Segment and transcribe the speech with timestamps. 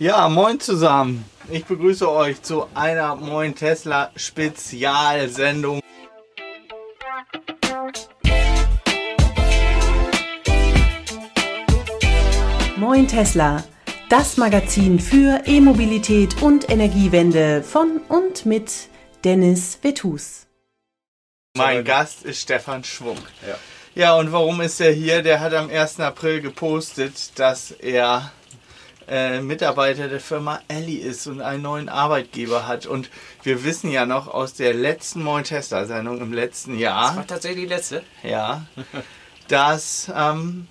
[0.00, 1.26] Ja, moin zusammen.
[1.50, 5.80] Ich begrüße euch zu einer Moin Tesla Spezialsendung.
[12.78, 13.62] Moin Tesla,
[14.08, 18.88] das Magazin für E-Mobilität und Energiewende von und mit
[19.22, 20.46] Dennis Vetus.
[21.58, 23.18] Mein Gast ist Stefan Schwung.
[23.46, 23.58] Ja.
[23.94, 25.20] ja, und warum ist er hier?
[25.20, 26.00] Der hat am 1.
[26.00, 28.32] April gepostet, dass er
[29.10, 32.86] äh, Mitarbeiter der Firma Ellie ist und einen neuen Arbeitgeber hat.
[32.86, 33.10] Und
[33.42, 37.08] wir wissen ja noch aus der letzten Moin Tesla-Sendung im letzten Jahr.
[37.08, 38.02] Das war tatsächlich die letzte.
[38.22, 38.66] Ja.
[39.48, 40.68] dass ähm,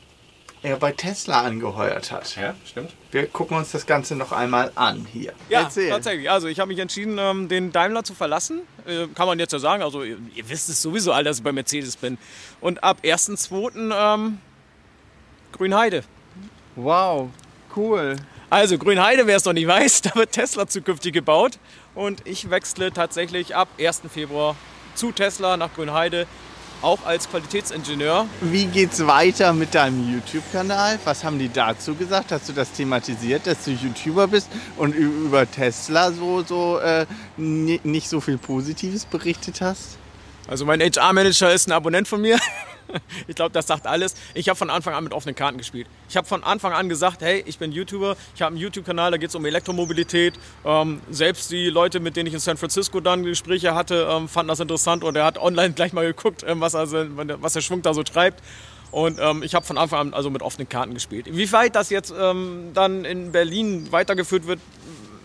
[0.62, 2.36] er bei Tesla angeheuert hat.
[2.38, 2.92] Ja, stimmt.
[3.12, 5.34] Wir gucken uns das Ganze noch einmal an hier.
[5.50, 5.90] Ja, Erzähl.
[5.90, 6.30] tatsächlich.
[6.30, 8.62] Also ich habe mich entschieden, ähm, den Daimler zu verlassen.
[8.86, 9.84] Äh, kann man jetzt ja sagen.
[9.84, 12.18] Also ihr, ihr wisst es sowieso all, dass ich bei Mercedes bin.
[12.62, 13.92] Und ab 1.2.
[13.94, 14.38] Ähm,
[15.52, 16.04] Grünheide.
[16.76, 17.30] Wow,
[17.76, 18.16] cool.
[18.50, 21.60] Also Grünheide, wer es noch nicht weiß, da wird Tesla zukünftig gebaut.
[21.96, 24.02] Und ich wechsle tatsächlich ab 1.
[24.12, 24.56] Februar
[24.96, 26.28] zu Tesla nach Grünheide
[26.82, 28.28] auch als Qualitätsingenieur.
[28.42, 31.00] Wie geht's weiter mit deinem YouTube-Kanal?
[31.04, 32.32] Was haben die dazu gesagt?
[32.32, 37.06] Hast du das thematisiert, dass du YouTuber bist und über Tesla so, so äh,
[37.38, 39.98] nicht so viel Positives berichtet hast?
[40.48, 42.40] Also mein HR-Manager ist ein Abonnent von mir.
[43.28, 44.16] ich glaube, das sagt alles.
[44.34, 45.88] Ich habe von Anfang an mit offenen Karten gespielt.
[46.10, 49.18] Ich habe von Anfang an gesagt, hey, ich bin YouTuber, ich habe einen YouTube-Kanal, da
[49.18, 50.34] geht es um Elektromobilität.
[50.66, 54.50] Ähm, selbst die Leute, mit denen ich in San Francisco dann Gespräche hatte, ähm, fanden
[54.50, 57.82] das interessant und er hat online gleich mal geguckt, ähm, was, also, was der Schwung
[57.82, 58.42] da so treibt.
[58.92, 61.28] Und ähm, ich habe von Anfang an also mit offenen Karten gespielt.
[61.30, 64.60] Wie weit das jetzt ähm, dann in Berlin weitergeführt wird,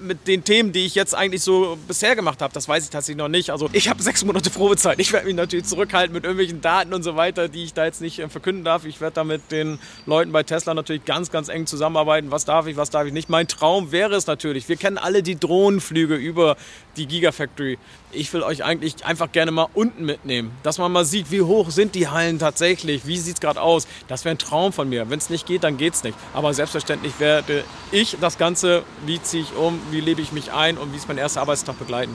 [0.04, 3.18] mit den Themen, die ich jetzt eigentlich so bisher gemacht habe, das weiß ich tatsächlich
[3.18, 3.50] noch nicht.
[3.50, 4.98] Also ich habe sechs Monate Probezeit.
[5.00, 8.00] Ich werde mich natürlich zurückhalten mit irgendwelchen Daten und so weiter, die ich da jetzt
[8.00, 8.84] nicht äh, verkünden darf.
[8.84, 12.30] Ich werde da mit den Leuten bei Tesla natürlich ganz, ganz eng zusammenarbeiten.
[12.30, 13.28] Was darf ich, was darf ich nicht.
[13.28, 14.68] Mein Traum wäre es natürlich.
[14.68, 16.56] Wir kennen alle die Drohnenflüge über
[16.96, 17.78] die Gigafactory.
[18.12, 21.70] Ich will euch eigentlich einfach gerne mal unten mitnehmen, dass man mal sieht, wie hoch
[21.70, 23.88] sind die Hallen tatsächlich, wie sieht es gerade aus.
[24.06, 25.10] Das wäre ein Traum von mir.
[25.10, 26.16] Wenn es nicht geht, dann geht es nicht.
[26.32, 30.78] Aber selbstverständlich werde ich das Ganze, wie ziehe ich um, wie lebe ich mich ein
[30.78, 32.14] und wie ist mein erster Arbeitstag begleiten.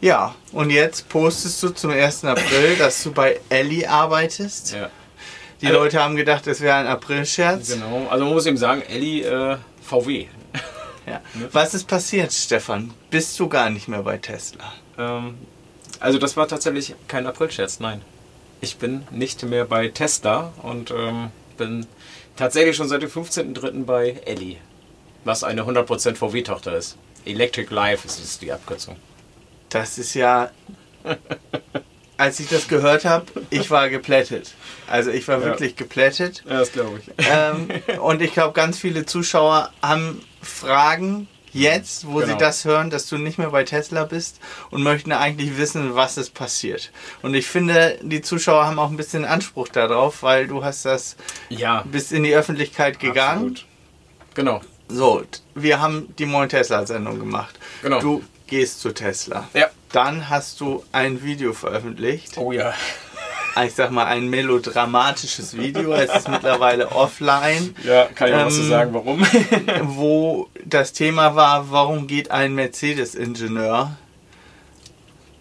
[0.00, 2.24] Ja, und jetzt postest du zum 1.
[2.24, 4.72] April, dass du bei Ellie arbeitest.
[4.72, 4.90] Ja.
[5.60, 7.70] Die also, Leute haben gedacht, es wäre ein April-Scherz.
[7.70, 10.26] Genau, also man muss eben sagen, Ellie äh, VW.
[11.06, 11.20] Ja.
[11.52, 12.94] Was ist passiert, Stefan?
[13.10, 14.72] Bist du gar nicht mehr bei Tesla?
[14.96, 15.34] Ähm,
[16.00, 18.00] also das war tatsächlich kein April-Scherz, nein.
[18.62, 21.86] Ich bin nicht mehr bei Tesla und ähm, bin
[22.36, 23.84] tatsächlich schon seit dem 15.03.
[23.84, 24.56] bei Ellie,
[25.24, 26.96] was eine 100% VW-Tochter ist.
[27.24, 28.96] Electric Life ist, die Abkürzung.
[29.68, 30.50] Das ist ja.
[32.16, 34.54] Als ich das gehört habe, ich war geplättet.
[34.86, 35.46] Also ich war ja.
[35.46, 36.44] wirklich geplättet.
[36.48, 37.26] Ja, das glaube ich.
[37.28, 37.68] Ähm,
[38.00, 42.26] und ich glaube, ganz viele Zuschauer haben Fragen jetzt, wo genau.
[42.26, 46.18] sie das hören, dass du nicht mehr bei Tesla bist und möchten eigentlich wissen, was
[46.18, 46.92] ist passiert.
[47.22, 51.16] Und ich finde, die Zuschauer haben auch ein bisschen Anspruch darauf, weil du hast das
[51.48, 51.82] ja.
[51.82, 53.50] bis in die Öffentlichkeit gegangen.
[53.50, 53.66] Absolut.
[54.34, 54.60] Genau.
[54.88, 55.22] So,
[55.54, 57.58] wir haben die Moin Tesla-Sendung gemacht.
[57.82, 58.00] Genau.
[58.00, 59.48] Du gehst zu Tesla.
[59.54, 59.68] Ja.
[59.92, 62.36] Dann hast du ein Video veröffentlicht.
[62.36, 62.74] Oh ja.
[63.64, 65.92] Ich sag mal, ein melodramatisches Video.
[65.94, 67.74] Es ist mittlerweile offline.
[67.84, 69.24] Ja, kann ich ähm, was zu sagen, warum?
[69.96, 73.96] wo das Thema war, warum geht ein Mercedes-Ingenieur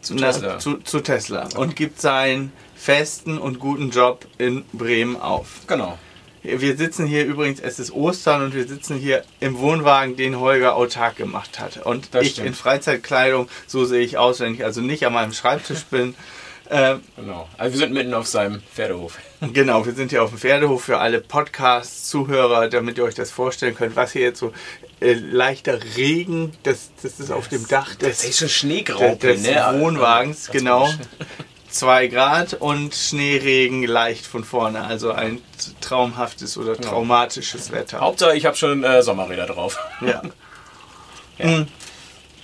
[0.02, 0.16] zu,
[0.60, 5.62] zu, zu Tesla und gibt seinen festen und guten Job in Bremen auf.
[5.68, 5.98] Genau.
[6.44, 10.76] Wir sitzen hier übrigens, es ist Ostern und wir sitzen hier im Wohnwagen, den Holger
[10.76, 11.86] autark gemacht hat.
[11.86, 12.48] Und das ich stimmt.
[12.48, 16.16] in Freizeitkleidung, so sehe ich aus, wenn ich also nicht an meinem Schreibtisch bin.
[16.70, 17.48] Ähm, genau.
[17.58, 19.18] Also wir sind mitten auf seinem Pferdehof.
[19.54, 23.76] Genau, wir sind hier auf dem Pferdehof für alle Podcast-Zuhörer, damit ihr euch das vorstellen
[23.76, 24.54] könnt, was hier jetzt so
[25.02, 29.44] äh, leichter Regen, das, das ist auf dem Dach des, das ist schon Schneegraupe, des,
[29.44, 29.80] des ne?
[29.80, 30.90] Wohnwagens, genau.
[31.74, 34.84] 2 Grad und Schneeregen leicht von vorne.
[34.84, 35.42] Also ein
[35.82, 38.00] traumhaftes oder traumatisches Wetter.
[38.00, 39.80] Hauptsache, ich habe schon äh, Sommerräder drauf.
[40.02, 40.22] Ja.
[41.40, 41.48] ja.
[41.48, 41.68] Mhm.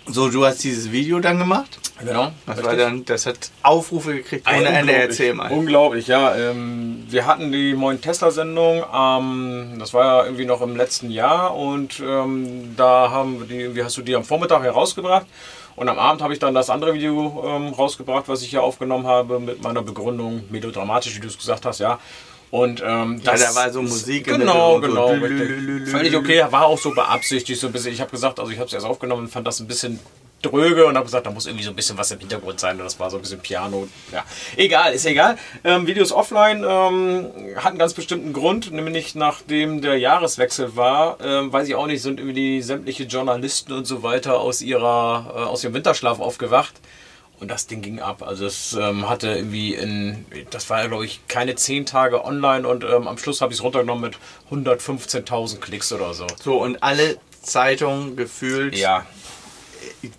[0.07, 1.79] So, du hast dieses Video dann gemacht?
[1.99, 2.31] Genau.
[2.47, 4.93] Das, war dann, das hat Aufrufe gekriegt ohne Ende.
[4.93, 5.51] Erzähl mal.
[5.51, 6.35] Unglaublich, ja.
[6.35, 11.55] Ähm, wir hatten die Moin Tesla-Sendung, ähm, das war ja irgendwie noch im letzten Jahr
[11.55, 15.27] und ähm, da haben wir die, wie hast du die am Vormittag herausgebracht?
[15.79, 19.07] Und am Abend habe ich dann das andere Video ähm, rausgebracht, was ich hier aufgenommen
[19.07, 21.99] habe mit meiner Begründung, melodramatisch, wie du es gesagt hast, ja.
[22.51, 25.91] Und ähm, das, ja, da war so Musik genau, genau, so.
[25.91, 27.93] Völlig okay, war auch so beabsichtigt so ein bisschen.
[27.93, 30.01] Ich habe gesagt, also ich habe es erst aufgenommen und fand das ein bisschen
[30.41, 32.77] dröge und habe gesagt, da muss irgendwie so ein bisschen was im Hintergrund sein.
[32.77, 33.87] Und das war so ein bisschen Piano.
[34.11, 34.23] Ja,
[34.55, 35.37] egal, ist egal.
[35.63, 41.51] Ähm, Videos offline ähm, hat einen ganz bestimmten Grund, nämlich nachdem der Jahreswechsel war, ähm,
[41.51, 45.63] weiß ich auch nicht, sind irgendwie sämtliche Journalisten und so weiter aus ihrer äh, aus
[45.63, 46.73] ihrem Winterschlaf aufgewacht.
[47.39, 48.21] Und das Ding ging ab.
[48.21, 52.67] Also es ähm, hatte irgendwie in, das war ja glaube ich keine zehn Tage online
[52.67, 54.17] und ähm, am Schluss habe ich es runtergenommen mit
[54.51, 56.27] 115.000 Klicks oder so.
[56.41, 59.05] So und alle Zeitungen gefühlt Ja,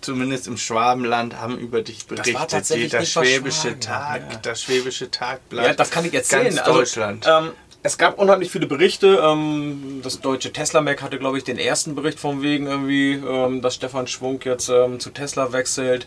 [0.01, 2.33] zumindest im Schwabenland haben über dich berichtet.
[2.33, 4.37] war tatsächlich das nicht Schwäbische Tag, ja.
[4.37, 5.65] das Schwäbische Tagblatt.
[5.65, 6.45] Ja, das kann ich erzählen.
[6.45, 7.25] Ganz Also, Deutschland.
[7.27, 7.51] ähm,
[7.83, 9.19] es gab unheimlich viele Berichte.
[9.23, 13.61] Ähm, das deutsche Tesla Mac hatte, glaube ich, den ersten Bericht von wegen irgendwie, ähm,
[13.61, 16.05] dass Stefan Schwung jetzt ähm, zu Tesla wechselt.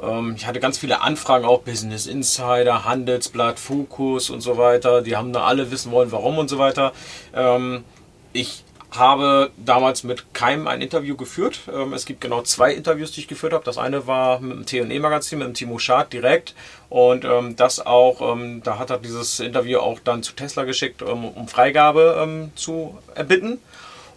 [0.00, 5.02] Ähm, ich hatte ganz viele Anfragen, auch Business Insider, Handelsblatt, Focus und so weiter.
[5.02, 6.92] Die haben da alle wissen wollen, warum und so weiter.
[7.34, 7.82] Ähm,
[8.32, 8.62] ich
[8.98, 11.60] habe damals mit keinem ein Interview geführt.
[11.72, 13.64] Ähm, es gibt genau zwei Interviews, die ich geführt habe.
[13.64, 16.54] Das eine war mit dem T&E-Magazin, mit dem Timo Schad direkt.
[16.88, 21.02] Und ähm, das auch, ähm, da hat er dieses Interview auch dann zu Tesla geschickt,
[21.02, 23.60] um Freigabe zu erbitten.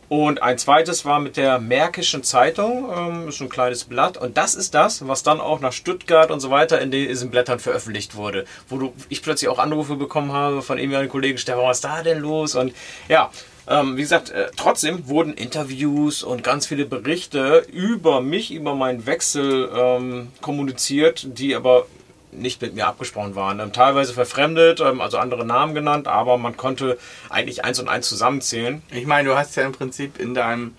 [0.10, 4.18] Und ein zweites war mit der Märkischen Zeitung, ähm, ist ein kleines Blatt.
[4.18, 7.60] Und das ist das, was dann auch nach Stuttgart und so weiter in diesen Blättern
[7.60, 8.46] veröffentlicht wurde.
[8.68, 12.18] Wo ich plötzlich auch Anrufe bekommen habe von ehemaligen Kollegen, Stefan, was ist da denn
[12.18, 12.56] los?
[12.56, 12.74] Und
[13.08, 13.30] ja,
[13.68, 19.06] ähm, wie gesagt, äh, trotzdem wurden Interviews und ganz viele Berichte über mich, über meinen
[19.06, 21.86] Wechsel ähm, kommuniziert, die aber
[22.32, 23.60] nicht mit mir abgesprochen waren.
[23.60, 26.98] Ähm, teilweise verfremdet, ähm, also andere Namen genannt, aber man konnte
[27.30, 28.82] eigentlich eins und eins zusammenzählen.
[28.92, 30.76] Ich meine, du hast ja im Prinzip in deinem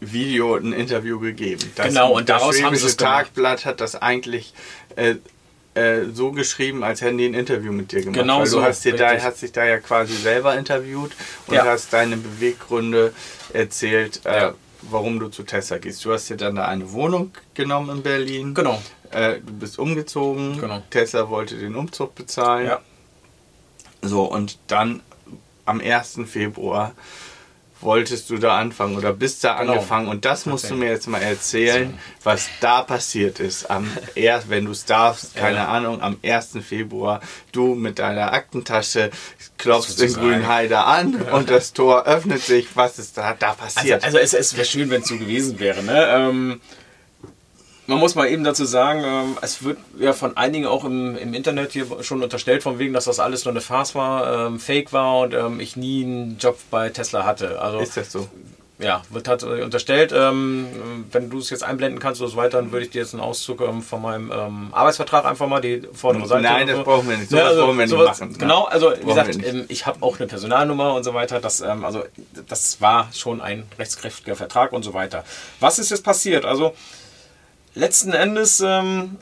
[0.00, 1.62] Video ein Interview gegeben.
[1.76, 3.26] Das, Genau, und daraus das haben sie es gemacht.
[3.26, 4.52] Tagblatt hat das eigentlich
[4.96, 5.16] äh,
[5.74, 8.18] äh, so geschrieben, als hätten die ein Interview mit dir gemacht.
[8.18, 11.12] Genau Weil so, du hast, dir da, hast dich da ja quasi selber interviewt
[11.46, 11.64] und Ja.
[11.64, 13.12] hast deine Beweggründe
[13.52, 14.54] erzählt, äh, Ja.
[14.82, 16.04] warum du zu Tesla gehst.
[16.04, 18.54] Du hast dir dann da eine Wohnung genommen in Berlin.
[18.54, 18.82] Genau.
[19.10, 20.58] Äh, du bist umgezogen.
[20.60, 20.82] Genau.
[20.90, 22.66] Tesla wollte den Umzug bezahlen.
[22.66, 22.80] Ja.
[24.02, 25.00] So, und dann
[25.64, 26.26] am 1.
[26.26, 26.92] Februar
[27.82, 29.72] wolltest du da anfangen oder bist da Genau.
[29.74, 30.08] angefangen.
[30.08, 33.70] Und das musst du mir jetzt mal erzählen, was da passiert ist.
[33.70, 35.68] Am er, wenn du es darfst, keine Ja.
[35.68, 36.60] Ahnung, am 1.
[36.62, 37.20] Februar,
[37.52, 39.10] du mit deiner Aktentasche
[39.58, 40.28] klopfst in Sozusagen.
[40.30, 42.68] Grünheide an und das Tor öffnet sich.
[42.74, 44.04] Was ist da, da Also, passiert?
[44.04, 45.82] also es, es wäre schön, wenn es so gewesen wäre.
[45.82, 46.06] Ne?
[46.08, 46.60] Ähm,
[47.86, 51.34] man muss mal eben dazu sagen, ähm, es wird ja von einigen auch im, im
[51.34, 54.92] Internet hier schon unterstellt, von wegen, dass das alles nur eine Farce war, ähm, Fake
[54.92, 57.60] war und ähm, ich nie einen Job bei Tesla hatte.
[57.60, 58.28] Also ist das so?
[58.82, 60.12] ja, wird halt äh, unterstellt.
[60.14, 60.66] Ähm,
[61.12, 63.22] wenn du es jetzt einblenden kannst oder so weiter, dann würde ich dir jetzt einen
[63.22, 66.42] Auszug ähm, von meinem ähm, Arbeitsvertrag einfach mal die vordere Seite.
[66.42, 66.84] Nein, und das so.
[66.84, 67.30] brauchen wir nicht.
[67.30, 68.38] Ja, Sowas also, wollen wir nicht sowas- machen.
[68.38, 71.40] Genau, also wie Brauchen gesagt, ich habe auch eine Personalnummer und so weiter.
[71.40, 72.04] Das, also,
[72.48, 75.24] das war schon ein rechtskräftiger Vertrag und so weiter.
[75.60, 76.44] Was ist jetzt passiert?
[76.44, 76.74] Also
[77.74, 79.18] letzten Endes ähm,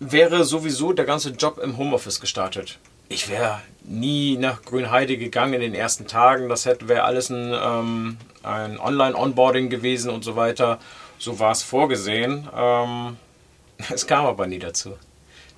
[0.00, 2.78] wäre sowieso der ganze Job im Homeoffice gestartet.
[3.08, 6.48] Ich wäre nie nach Grünheide gegangen in den ersten Tagen.
[6.48, 10.78] Das wäre alles ein, ähm, ein Online-Onboarding gewesen und so weiter.
[11.18, 12.48] So war es vorgesehen.
[12.54, 13.16] Ähm,
[13.90, 14.96] es kam aber nie dazu.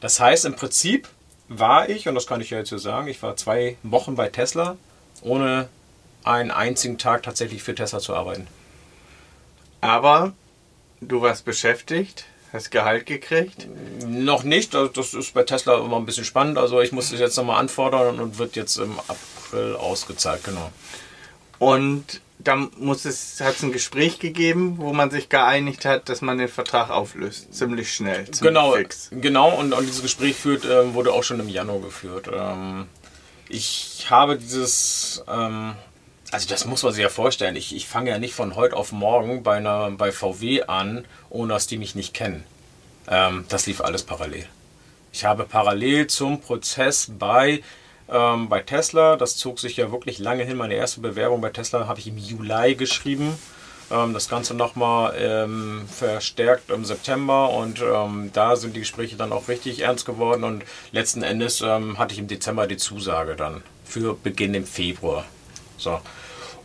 [0.00, 1.09] Das heißt, im Prinzip
[1.49, 4.29] war ich, und das kann ich ja jetzt so sagen, ich war zwei Wochen bei
[4.29, 4.76] Tesla,
[5.21, 5.69] ohne
[6.23, 8.47] einen einzigen Tag tatsächlich für Tesla zu arbeiten.
[9.81, 10.33] Aber
[11.00, 13.67] du warst beschäftigt, hast Gehalt gekriegt.
[14.06, 16.58] Noch nicht, also das ist bei Tesla immer ein bisschen spannend.
[16.58, 20.70] Also ich muss das jetzt nochmal anfordern und wird jetzt im April ausgezahlt, genau.
[21.58, 26.23] Und dann muss es, hat es ein Gespräch gegeben, wo man sich geeinigt hat, dass
[26.23, 27.52] man den Vertrag auflöst.
[27.54, 28.25] Ziemlich schnell.
[28.25, 29.11] Ziemlich Genau, Fix.
[29.12, 32.30] genau und, und dieses Gespräch führt, ähm, wurde auch schon im Januar geführt.
[32.33, 32.87] Ähm,
[33.50, 35.75] ich habe dieses, ähm,
[36.31, 38.93] also das muss man sich ja vorstellen, ich, ich fange ja nicht von heute auf
[38.93, 42.45] morgen bei, einer, bei VW an, ohne dass die mich nicht kennen.
[43.09, 44.47] Ähm, das lief alles parallel.
[45.13, 47.63] Ich habe parallel zum Prozess bei,
[48.09, 51.87] ähm, bei Tesla, das zog sich ja wirklich lange hin, meine erste Bewerbung bei Tesla
[51.87, 53.37] habe ich im Juli geschrieben.
[53.91, 59.33] Ähm, das Ganze nochmal ähm, verstärkt im September und ähm, da sind die Gespräche dann
[59.33, 63.65] auch richtig ernst geworden und letzten Endes ähm, hatte ich im Dezember die Zusage dann
[63.85, 65.25] für Beginn im Februar.
[65.81, 66.01] So.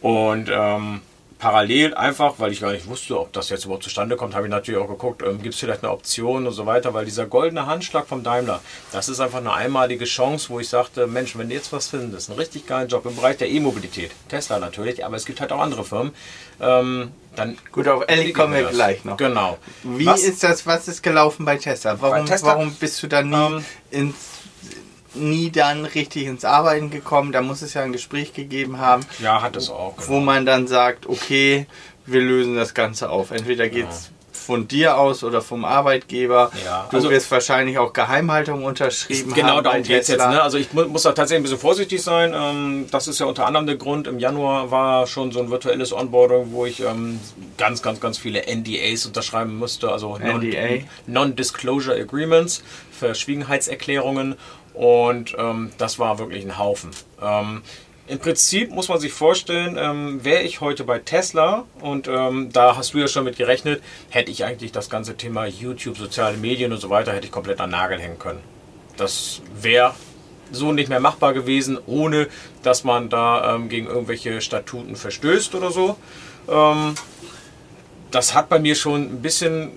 [0.02, 1.02] Und ähm,
[1.40, 4.52] parallel einfach, weil ich gar nicht wusste, ob das jetzt überhaupt zustande kommt, habe ich
[4.52, 7.66] natürlich auch geguckt, ähm, gibt es vielleicht eine Option und so weiter, weil dieser goldene
[7.66, 11.56] Handschlag vom Daimler, das ist einfach eine einmalige Chance, wo ich sagte, Mensch, wenn du
[11.56, 15.26] jetzt was findest, einen richtig geilen Job im Bereich der E-Mobilität, Tesla natürlich, aber es
[15.26, 16.14] gibt halt auch andere Firmen,
[16.62, 17.58] ähm, dann...
[17.72, 18.72] Gut, auf Ellie kommen wir das.
[18.74, 19.18] gleich noch.
[19.18, 19.58] Genau.
[19.84, 21.98] Wie Was- ist das, was ist gelaufen bei Tesla?
[22.00, 22.50] Warum, Tesla?
[22.54, 24.16] warum bist du da nie, Ähm, ins,
[25.16, 27.32] nie dann richtig ins Arbeiten gekommen?
[27.32, 29.96] Da muss es ja ein Gespräch gegeben haben, Ja, hat es auch.
[30.08, 31.68] wo man dann sagt, okay,
[32.06, 33.32] wir lösen das Ganze auf.
[33.32, 36.52] Entweder geht es von dir aus oder vom Arbeitgeber.
[36.64, 40.20] Ja, du also- wirst wahrscheinlich auch Geheimhaltung unterschrieben Genau haben bei darum geht es jetzt.
[40.20, 40.40] Ne?
[40.40, 42.32] Also ich mu muss da tatsächlich ein bisschen vorsichtig sein.
[42.36, 44.06] Ähm, das ist ja unter anderem der Grund.
[44.06, 47.20] Im Januar war schon so ein virtuelles Onboarding, wo ich ähm,
[47.58, 49.92] ganz, ganz, ganz viele NDAs unterschreiben musste.
[49.92, 50.86] Also Non-?
[51.08, 54.36] Non-Disclosure Agreements, Verschwiegenheitserklärungen.
[54.76, 56.92] Und ähm, das war wirklich ein Haufen.
[57.22, 57.62] Ähm,
[58.08, 62.76] im Prinzip muss man sich vorstellen, ähm, wäre ich heute bei Tesla und ähm, da
[62.78, 66.72] hast du ja schon mit gerechnet, hätte ich eigentlich das ganze Thema YouTube, soziale Medien
[66.72, 68.42] und so weiter, hätte ich komplett an Nagel hängen können.
[68.96, 69.96] Das wäre
[70.52, 72.28] so nicht mehr machbar gewesen, ohne
[72.62, 75.98] dass man da ähm, gegen irgendwelche Statuten verstößt oder so.
[78.16, 79.72] Ähm, das hat bei mir schon ein bisschen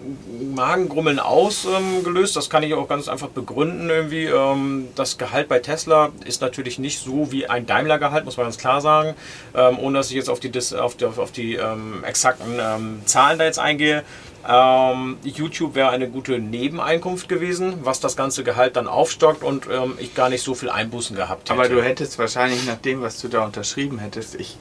[0.54, 2.36] Magengrummeln ausgelöst.
[2.36, 4.24] das kann ich auch ganz einfach begründen irgendwie.
[4.24, 8.58] Ähm, das Gehalt bei Tesla ist natürlich nicht so wie ein Daimler-Gehalt, muss man ganz
[8.58, 9.14] klar sagen.
[9.54, 13.38] Ähm, ohne dass ich jetzt auf die, auf die, auf die ähm, exakten ähm, Zahlen
[13.38, 14.04] da jetzt eingehe.
[14.48, 19.94] Ähm, YouTube wäre eine gute Nebeneinkunft gewesen, was das ganze Gehalt dann aufstockt und ähm,
[19.98, 21.58] ich gar nicht so viel Einbußen gehabt hätte.
[21.58, 24.56] Aber du hättest wahrscheinlich nach dem, was du da unterschrieben hättest, ich,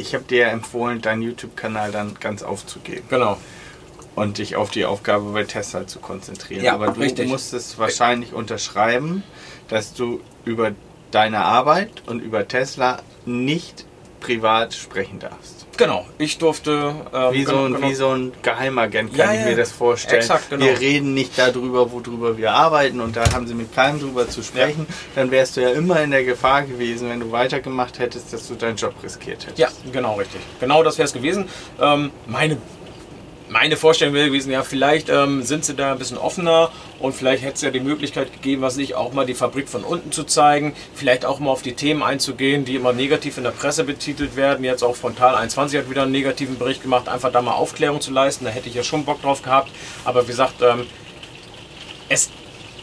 [0.00, 3.36] ich habe dir empfohlen, deinen YouTube-Kanal dann ganz aufzugeben Genau.
[4.16, 6.64] und dich auf die Aufgabe bei Tesla zu konzentrieren.
[6.64, 7.28] Ja, Aber du richtig.
[7.28, 9.22] musstest wahrscheinlich unterschreiben,
[9.68, 10.72] dass du über
[11.10, 13.84] deine Arbeit und über Tesla nicht
[14.20, 15.60] privat sprechen darfst.
[15.76, 16.04] Genau.
[16.18, 16.94] Ich durfte.
[17.14, 17.88] Ähm, Wie so, genau, ein, genau.
[17.88, 19.46] wie so ein Geheimagent kann Ja, ich ja.
[19.46, 20.20] mir das vorstellen.
[20.20, 20.66] Exakt, genau.
[20.66, 24.42] Wir reden nicht darüber, worüber wir arbeiten und da haben sie mit keinem drüber zu
[24.42, 24.86] sprechen.
[25.14, 28.56] Dann wärst du ja immer in der Gefahr gewesen, wenn du weitergemacht hättest, dass du
[28.56, 29.58] deinen Job riskiert hättest.
[29.58, 30.42] Ja, genau richtig.
[30.60, 31.48] Genau das wäre es gewesen.
[31.80, 32.58] Ähm, meine,
[33.50, 37.42] meine Vorstellung wäre gewesen, ja, vielleicht ähm, sind sie da ein bisschen offener und vielleicht
[37.42, 40.22] hätte es ja die Möglichkeit gegeben, was nicht, auch mal die Fabrik von unten zu
[40.24, 44.36] zeigen, vielleicht auch mal auf die Themen einzugehen, die immer negativ in der Presse betitelt
[44.36, 44.64] werden.
[44.64, 48.12] Jetzt auch Frontal 21 hat wieder einen negativen Bericht gemacht, einfach da mal Aufklärung zu
[48.12, 48.44] leisten.
[48.44, 49.70] Da hätte ich ja schon Bock drauf gehabt.
[50.04, 50.86] Aber wie gesagt, ähm,
[52.08, 52.30] es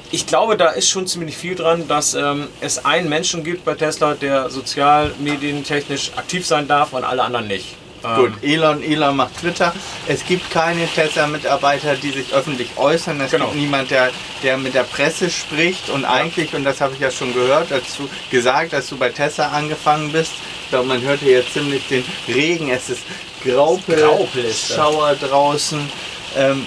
[0.10, 3.76] ich glaube, da ist schon ziemlich viel dran, dass ähm, es einen Menschen gibt bei
[3.76, 7.76] Tesla, der sozialmedientechnisch aktiv sein darf und alle anderen nicht.
[8.08, 9.74] Ähm, Gut, Elon, Elon macht Twitter.
[10.08, 13.20] Es gibt keine Tesla-Mitarbeiter, die sich öffentlich äußern.
[13.22, 13.46] Es Genau.
[13.46, 14.10] gibt niemand, der,
[14.44, 15.90] der mit der Presse spricht.
[15.90, 19.50] Und eigentlich, und das habe ich ja schon gehört, du gesagt, als du bei Tesla
[19.50, 20.32] angefangen bist,
[20.64, 22.70] ich glaube, man hörte jetzt ziemlich den Regen.
[22.70, 23.02] Es ist
[23.44, 23.98] Graupel.
[24.54, 25.90] Schauer draußen.
[26.36, 26.66] Ähm,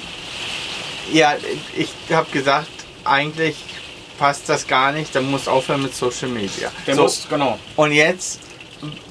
[1.12, 1.35] ja,
[1.76, 2.68] ich habe gesagt,
[3.04, 3.56] eigentlich
[4.18, 5.14] passt das gar nicht.
[5.14, 6.70] Da muss aufhören mit Social Media.
[6.87, 7.59] Der So, muss, genau.
[7.76, 8.40] und jetzt,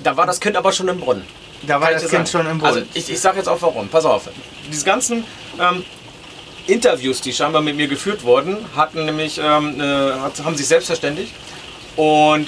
[0.03, 1.23] Da war das Kind aber schon im Brunnen.
[1.63, 2.27] Da war das Kind sagen.
[2.27, 2.67] schon im Boden.
[2.67, 3.87] Also ich, ich sage jetzt auch warum.
[3.89, 4.29] Pass auf.
[4.71, 5.23] Diese ganzen
[5.59, 5.83] ähm,
[6.67, 9.81] Interviews, die scheinbar mit mir geführt wurden, hatten nämlich, ähm,
[10.21, 11.33] hat, haben sich selbstverständigt
[11.95, 12.47] und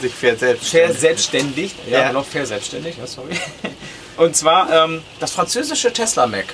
[0.00, 1.74] sich verselbstständigt.
[1.88, 2.08] Ja, Ja.
[2.08, 3.34] genau, verselbstständigt, ja, sorry.
[4.16, 6.46] Und zwar ähm, das französische Tesla Mac.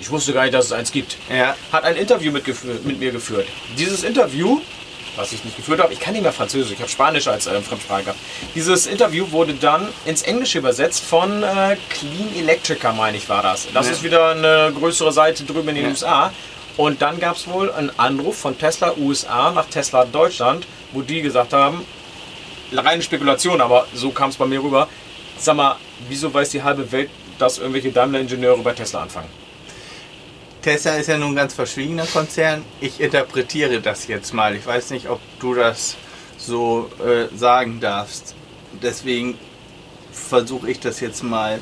[0.00, 1.16] Ich wusste gar nicht, dass es eins gibt.
[1.30, 1.54] Ja.
[1.70, 2.44] Hat ein Interview mit,
[2.84, 3.46] mit mir geführt.
[3.78, 4.60] Dieses Interview,
[5.16, 7.60] was ich nicht geführt habe, ich kann nicht mehr Französisch, ich habe Spanisch als äh,
[7.60, 8.18] Fremdsprache gehabt.
[8.54, 13.68] Dieses Interview wurde dann ins Englische übersetzt von äh, Clean Electrica, meine ich, war das.
[13.74, 13.92] Das Ja.
[13.92, 15.90] ist wieder eine größere Seite drüben in den Ja.
[15.90, 16.32] USA.
[16.78, 21.20] Und dann gab es wohl einen Anruf von Tesla USA nach Tesla Deutschland, wo die
[21.20, 21.84] gesagt haben,
[22.72, 24.88] reine Spekulation, aber so kam es bei mir rüber.
[25.38, 25.76] Sag mal,
[26.08, 29.28] wieso weiß die halbe Welt, dass irgendwelche Daimler-Ingenieure bei Tesla anfangen?
[30.62, 32.64] Tesla ist ja nun ein ganz verschwiegener Konzern.
[32.80, 34.54] Ich interpretiere das jetzt mal.
[34.56, 35.96] Ich weiß nicht, ob du das
[36.38, 38.34] so äh, sagen darfst.
[38.80, 39.36] Deswegen
[40.12, 41.60] versuche ich das jetzt mal.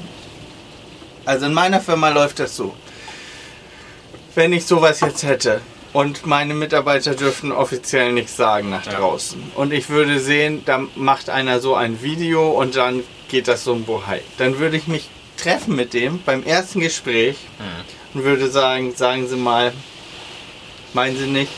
[1.25, 2.75] Also in meiner Firma läuft das so.
[4.35, 5.61] Wenn ich sowas jetzt hätte
[5.93, 8.93] und meine Mitarbeiter dürften offiziell nichts sagen nach Ja.
[8.93, 13.65] draußen und ich würde sehen, da macht einer so ein Video und dann geht das
[13.65, 17.37] so ein Bohai, dann würde ich mich treffen mit dem beim ersten Gespräch
[18.15, 19.73] und würde sagen, sagen Sie mal,
[20.93, 21.53] meinen Sie nicht,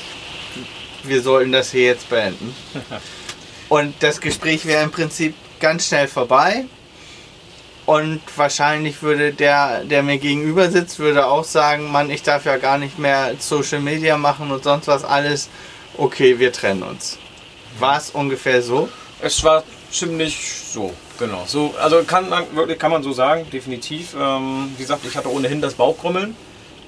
[1.03, 2.55] wir sollten das hier jetzt beenden?
[3.69, 6.67] Und das Gespräch wäre im Prinzip ganz schnell vorbei.
[7.87, 12.59] Und wahrscheinlich würde der, der mir gegenüber sitzt, würde auch sagen, Mann, ich darf ja
[12.59, 15.49] gar nicht mehr Social Media machen und sonst was alles.
[15.97, 17.19] Okay, wir trennen uns.
[17.79, 18.89] War es ungefähr so?
[19.21, 21.45] Es war ziemlich so, genau.
[21.47, 24.15] So, also kann man wirklich kann man so sagen, definitiv.
[24.19, 26.35] Ähm, wie gesagt, ich hatte ohnehin das Bauchkrummeln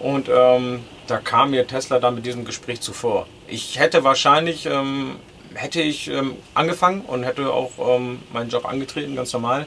[0.01, 3.27] und ähm, da kam mir Tesla dann mit diesem Gespräch zuvor.
[3.47, 5.17] Ich hätte wahrscheinlich ähm,
[5.55, 9.67] hätte ich ähm, angefangen und hätte auch ähm, meinen Job angetreten, ganz normal.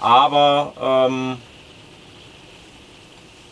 [0.00, 0.72] Aber
[1.08, 1.38] ähm,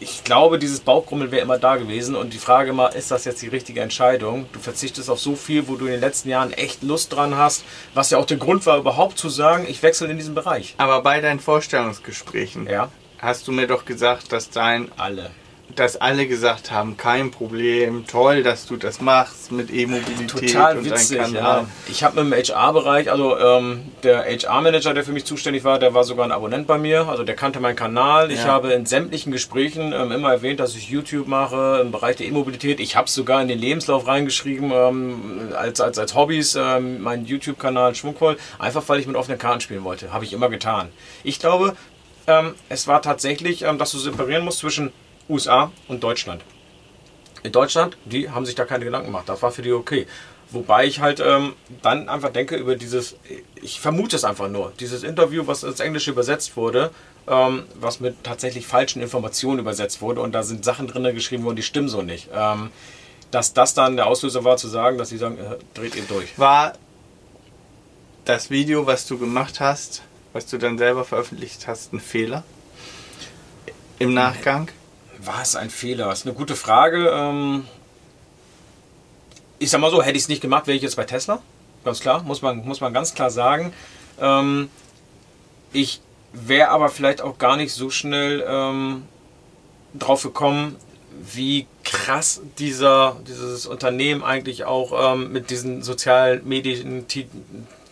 [0.00, 3.42] ich glaube, dieses Bauchkrummeln wäre immer da gewesen und die Frage immer, ist das jetzt
[3.42, 4.46] die richtige Entscheidung?
[4.52, 7.64] Du verzichtest auf so viel, wo du in den letzten Jahren echt Lust dran hast,
[7.94, 10.74] was ja auch der Grund war, überhaupt zu sagen, ich wechsle in diesen Bereich.
[10.78, 15.30] Aber bei deinen Vorstellungsgesprächen Ja, hast du mir doch gesagt, dass dein, alle.
[15.74, 21.20] Dass alle gesagt haben, kein Problem, toll, dass du das machst mit E-Mobilität Total witzig,
[21.32, 21.66] ja.
[21.88, 26.04] Ich habe im HR-Bereich, also ähm, der HR-Manager, der für mich zuständig war, der war
[26.04, 28.30] sogar ein Abonnent bei mir, also der kannte meinen Kanal.
[28.30, 28.46] Ich ja.
[28.46, 32.80] habe in sämtlichen Gesprächen ähm, immer erwähnt, dass ich YouTube mache im Bereich der E-Mobilität.
[32.80, 37.26] Ich habe es sogar in den Lebenslauf reingeschrieben, ähm, als, als, als Hobbys, ähm, meinen
[37.26, 40.12] YouTube-Kanal Schwungvoll, einfach weil ich mit offenen Karten spielen wollte.
[40.12, 40.88] Habe ich immer getan.
[41.22, 41.76] Ich glaube,
[42.26, 44.92] ähm, es war tatsächlich, ähm, dass du separieren musst zwischen
[45.28, 46.42] USA und Deutschland.
[47.42, 49.28] In Deutschland, die haben sich da keine Gedanken gemacht.
[49.28, 50.06] Das war für die okay.
[50.50, 53.16] Wobei ich halt ähm, dann einfach denke über dieses,
[53.60, 56.90] ich vermute es einfach nur, dieses Interview, was ins Englische übersetzt wurde,
[57.26, 61.56] ähm, was mit tatsächlich falschen Informationen übersetzt wurde und da sind Sachen drin geschrieben worden,
[61.56, 62.30] die stimmen so nicht.
[62.32, 62.70] Ähm,
[63.30, 66.38] dass das dann der Auslöser war zu sagen, dass sie sagen, äh, dreht ihr durch.
[66.38, 66.72] War
[68.24, 72.42] das Video, was du gemacht hast, was du dann selber veröffentlicht hast, ein Fehler?
[73.98, 74.70] Im Nachgang?
[75.18, 76.08] War es ein Fehler?
[76.08, 77.08] Das ist eine gute Frage.
[77.08, 77.66] Ähm,
[79.58, 81.42] ich sag mal so, hätte ich es nicht gemacht, wäre ich jetzt bei Tesla.
[81.84, 83.72] Ganz klar, muss man, muss man ganz klar sagen.
[84.20, 84.70] Ähm,
[85.72, 86.00] ich
[86.32, 89.04] wäre aber vielleicht auch gar nicht so schnell ähm,
[89.94, 90.76] drauf gekommen,
[91.20, 97.08] wie krass dieser, dieses Unternehmen eigentlich auch mit diesen sozialen Medien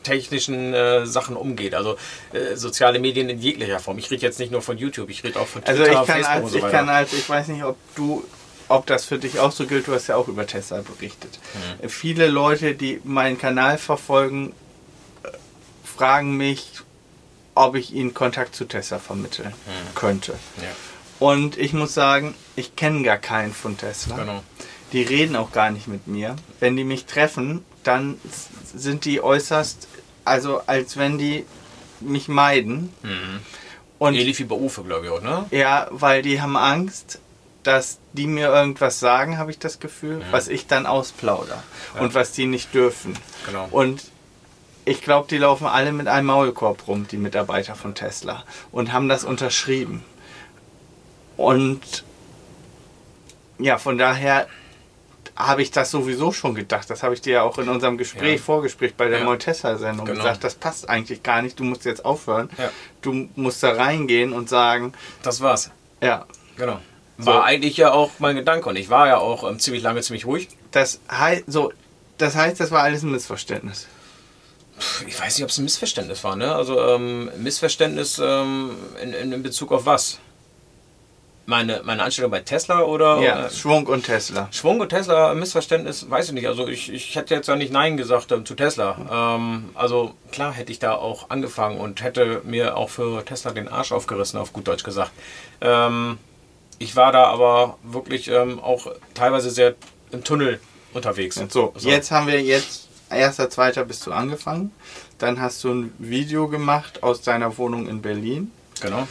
[0.07, 1.75] technischen äh, Sachen umgeht.
[1.75, 1.97] Also
[2.33, 3.99] äh, soziale Medien in jeglicher Form.
[3.99, 6.15] Ich rede jetzt nicht nur von YouTube, ich rede auch von also Twitter, also ich
[6.15, 6.67] kann Facebook als, und so weiter.
[6.67, 8.25] Ich kann als, ich weiß nicht, ob du
[8.69, 11.39] ob das für dich auch so gilt, du hast ja auch über Tesla berichtet.
[11.83, 11.89] Mhm.
[11.89, 14.55] Viele Leute, die meinen Kanal verfolgen,
[15.23, 15.29] äh,
[15.85, 16.73] fragen mich,
[17.55, 19.95] ob ich ihnen Kontakt zu Tesla vermitteln mhm.
[19.95, 20.33] könnte.
[20.61, 20.69] Ja.
[21.19, 24.17] Und ich muss sagen, ich kenne gar keinen von Tesla.
[24.17, 24.43] Genau.
[24.93, 26.37] Die reden auch gar nicht mit mir.
[26.61, 28.21] Wenn die mich treffen, dann
[28.75, 29.89] sind die äußerst
[30.27, 31.47] also als wenn die
[32.01, 32.93] mich meiden.
[33.03, 33.41] Mhm.
[33.99, 35.47] Und Ähnlich wie bei Ufe, glaube ich auch, ne?
[35.51, 37.21] Ja, weil die haben Angst,
[37.63, 40.25] dass die mir irgendwas sagen, habe ich das Gefühl, mhm.
[40.31, 41.63] was ich dann ausplauder
[41.95, 42.01] ja.
[42.01, 43.17] und was die nicht dürfen.
[43.47, 43.69] Genau.
[43.71, 44.03] Und
[44.85, 49.09] ich glaube, die laufen alle mit einem Maulkorb rum, die Mitarbeiter von Tesla, und haben
[49.09, 50.05] das unterschrieben.
[51.37, 52.05] Und
[53.59, 54.47] ja, von daher
[55.37, 56.89] habe ich das sowieso schon gedacht.
[56.89, 58.43] Das habe ich dir ja auch in unserem Gespräch, ja.
[58.43, 59.25] Vorgespräch bei der ja.
[59.25, 60.19] Montessa-Sendung genau.
[60.19, 60.45] gesagt.
[60.45, 61.61] Das passt eigentlich gar nicht.
[61.61, 62.49] Du musst jetzt aufhören.
[62.59, 62.71] Ja.
[63.03, 64.93] Du musst da reingehen und sagen.
[65.23, 65.71] Das war's.
[66.01, 66.27] Ja.
[66.57, 66.81] Genau.
[67.19, 67.41] War so.
[67.43, 70.49] eigentlich ja auch mein Gedanke und ich war ja auch ähm, ziemlich lange ziemlich ruhig.
[70.71, 71.73] Das heißt, so,
[72.19, 73.87] das heißt, das war alles ein Missverständnis.
[75.07, 76.37] Ich weiß nicht, ob es ein Missverständnis war.
[76.37, 76.55] Ne?
[76.55, 80.19] Also ähm, Missverständnis ähm, in, in Bezug auf was?
[81.47, 83.21] Meine, meine Anstellung bei Tesla oder?
[83.21, 84.49] Ja, Schwung und Tesla.
[84.51, 86.47] Schwung und Tesla, Missverständnis, weiß ich nicht.
[86.47, 89.37] Also ich, ich hätte jetzt ja nicht Nein gesagt ähm, zu Tesla.
[89.37, 93.69] Ähm, also klar hätte ich da auch angefangen und hätte mir auch für Tesla den
[93.69, 95.13] Arsch aufgerissen, auf gut Deutsch gesagt.
[95.61, 96.19] Ähm,
[96.79, 99.75] ich war da aber wirklich ähm, auch teilweise sehr
[100.11, 100.61] im Tunnel
[100.93, 101.37] unterwegs.
[101.49, 104.73] So, so, jetzt haben wir jetzt, erster, zweiter bist du angefangen.
[105.19, 108.51] Dann hast du ein Video gemacht aus deiner Wohnung in Berlin.
[108.81, 109.09] Genau.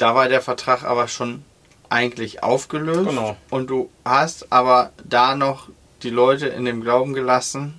[0.00, 1.44] Da war der Vertrag aber schon
[1.90, 3.10] eigentlich aufgelöst.
[3.10, 3.36] Genau.
[3.50, 5.68] Und du hast aber da noch
[6.02, 7.78] die Leute in dem Glauben gelassen,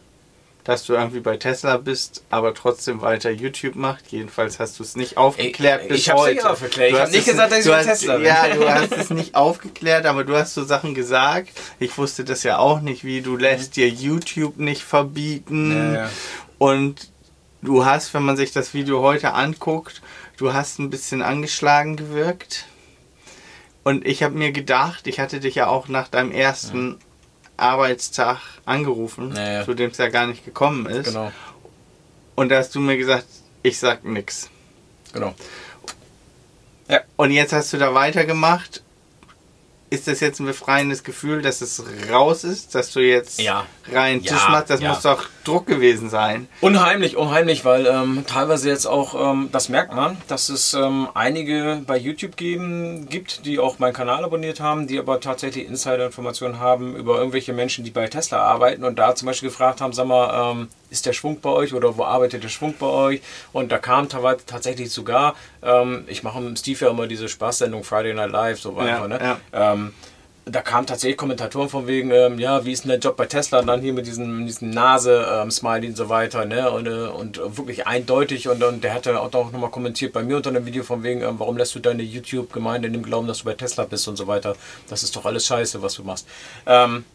[0.64, 4.12] dass du irgendwie bei Tesla bist, aber trotzdem weiter YouTube macht.
[4.12, 6.36] Jedenfalls hast du es nicht aufgeklärt ich, bis ich heute.
[6.36, 6.92] Nicht aufgeklärt.
[6.92, 8.26] Ich habe nicht gesagt, dass ich bei Tesla bin.
[8.28, 11.50] Ja, du hast es nicht aufgeklärt, aber du hast so Sachen gesagt.
[11.80, 15.72] Ich wusste das ja auch nicht, wie du lässt dir YouTube nicht verbieten.
[15.72, 16.10] Ja, ja.
[16.60, 17.10] Und
[17.64, 20.04] du hast, wenn man sich das Video heute anguckt,
[20.38, 22.66] du hast ein bisschen angeschlagen gewirkt.
[23.84, 26.98] Und ich habe mir gedacht, ich hatte dich ja auch nach deinem ersten ja.
[27.58, 29.66] Arbeitstag angerufen, ja, ja.
[29.66, 31.08] zu dem es ja gar nicht gekommen ist.
[31.08, 31.32] Genau.
[32.36, 33.26] Und da hast du mir gesagt,
[33.64, 34.50] ich sag nix.
[35.14, 35.34] Genau.
[36.88, 37.02] Ja.
[37.16, 38.84] Und jetzt hast du da weitergemacht
[39.92, 43.66] ist das jetzt ein befreiendes Gefühl, dass es raus ist, dass du jetzt ja.
[43.92, 44.70] rein Tisch ja, machst?
[44.70, 44.88] Das ja.
[44.88, 46.48] muss doch Druck gewesen sein.
[46.62, 51.82] Unheimlich, unheimlich, weil ähm, teilweise jetzt auch, ähm, das merkt man, dass es ähm, einige
[51.86, 56.96] bei YouTube geben, gibt, die auch meinen Kanal abonniert haben, die aber tatsächlich Insider-Informationen haben
[56.96, 60.52] über irgendwelche Menschen, die bei Tesla arbeiten und da zum Beispiel gefragt haben, sag mal,
[60.52, 63.22] ähm, ist der Schwung bei euch oder wo arbeitet der Schwung bei euch?
[63.54, 68.14] Und da kam tatsächlich sogar, ähm, ich mache mit Steve ja immer diese Spaßsendung Friday
[68.14, 69.40] Night Live, so weiter, ja, ne?
[69.54, 69.88] Ja.
[70.46, 73.60] Da kamen tatsächlich Kommentatoren von wegen, ähm, ja, wie ist denn der Job bei Tesla?
[73.60, 76.72] Und dann hier mit diesem, diesem Nase-Smiley ähm, und so weiter, ne?
[76.72, 78.48] Und, äh, und wirklich eindeutig.
[78.48, 81.36] Und, und der hatte auch nochmal kommentiert bei mir unter einem Video von wegen, ähm,
[81.38, 84.26] warum lässt du deine YouTube-Gemeinde in dem Glauben, dass du bei Tesla bist und so
[84.26, 84.56] weiter.
[84.90, 86.28] Das ist doch alles scheiße, was du machst.
[86.66, 87.06] Ähm,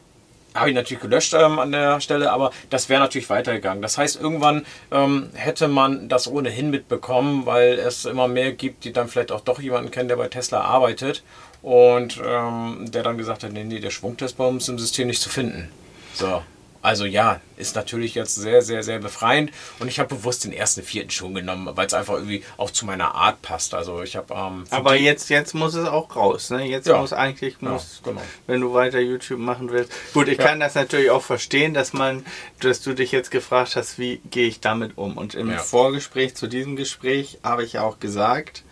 [0.56, 3.82] habe ich natürlich gelöscht ähm, an der Stelle, aber das wäre natürlich weitergegangen.
[3.82, 8.92] Das heißt, irgendwann ähm, hätte man das ohnehin mitbekommen, weil es immer mehr gibt, die
[8.92, 11.22] dann vielleicht auch doch jemanden kennen, der bei Tesla arbeitet.
[11.62, 15.28] Und ähm, der dann gesagt hat, nee, nee, der Schwungtestbaum ist im System nicht zu
[15.28, 15.68] finden.
[16.14, 16.42] So,
[16.86, 19.50] also ja, ist natürlich jetzt sehr, sehr, sehr befreiend.
[19.80, 22.86] Und ich habe bewusst den ersten vierten schon genommen, weil es einfach irgendwie auch zu
[22.86, 23.74] meiner Art passt.
[23.74, 24.32] Also ich habe.
[24.32, 26.50] Ähm, Aber jetzt, jetzt muss es auch raus.
[26.50, 26.64] Ne?
[26.64, 27.00] Jetzt ja.
[27.00, 28.22] muss eigentlich, muss, ja, genau.
[28.46, 29.90] wenn du weiter YouTube machen willst.
[30.14, 30.44] Gut, ich ja.
[30.44, 32.24] kann das natürlich auch verstehen, dass man,
[32.60, 35.16] dass du dich jetzt gefragt hast, wie gehe ich damit um.
[35.16, 38.62] Und im Vorgespräch zu diesem Gespräch habe ich auch gesagt,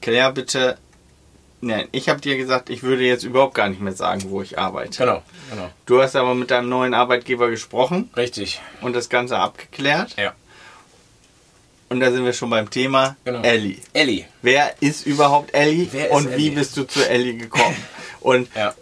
[0.00, 0.76] klär bitte
[1.64, 4.58] Nein, ich habe dir gesagt, ich würde jetzt überhaupt gar nicht mehr sagen, wo ich
[4.58, 4.98] arbeite.
[4.98, 5.70] Genau, genau.
[5.86, 8.10] Du hast aber mit deinem neuen Arbeitgeber gesprochen.
[8.16, 8.60] Richtig.
[8.82, 10.14] Und das Ganze abgeklärt.
[10.18, 10.34] Ja.
[11.88, 13.40] Und da sind wir schon beim Thema genau.
[13.40, 13.78] Ellie.
[13.94, 14.26] Ellie.
[14.42, 15.88] Wer ist überhaupt Ellie?
[15.90, 16.38] Wer ist und Ellie?
[16.38, 17.76] wie bist du zu Ellie gekommen?
[18.20, 18.74] und ja.